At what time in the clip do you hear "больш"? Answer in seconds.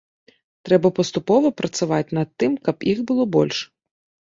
3.41-3.67